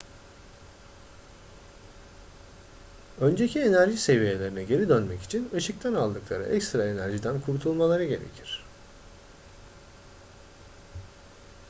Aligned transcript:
önceki 3.21 3.59
enerji 3.59 3.97
seviyelerine 3.97 4.63
geri 4.63 4.89
dönmek 4.89 5.23
için 5.23 5.49
ışıktan 5.53 5.93
aldıkları 5.93 6.43
ekstra 6.43 6.85
enerjiden 6.85 7.41
kurtulmaları 7.41 8.03
gerekir 8.03 8.63